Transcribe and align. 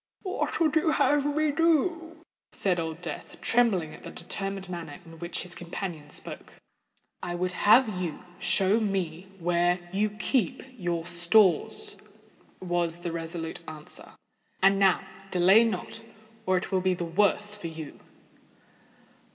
"What 0.23 0.59
would 0.59 0.75
you 0.75 0.89
have 0.93 1.27
me 1.35 1.51
do?" 1.51 2.23
said 2.53 2.79
Old 2.79 3.03
Death, 3.03 3.39
trembling 3.39 3.93
at 3.93 4.01
the 4.01 4.09
determined 4.09 4.67
manner 4.67 4.97
in 5.05 5.19
which 5.19 5.43
his 5.43 5.53
companion 5.53 6.09
spoke. 6.09 6.55
"I 7.21 7.35
would 7.35 7.51
have 7.51 8.01
you 8.01 8.23
show 8.39 8.79
me 8.79 9.27
where 9.37 9.77
you 9.93 10.09
keep 10.09 10.63
your 10.75 11.05
stores," 11.05 11.97
was 12.59 13.01
the 13.01 13.11
resolute 13.11 13.59
answer. 13.67 14.13
"And 14.59 14.79
now—delay 14.79 15.65
not—or 15.65 16.57
it 16.57 16.71
will 16.71 16.81
be 16.81 16.95
the 16.95 17.05
worse 17.05 17.53
for 17.53 17.67
you." 17.67 17.99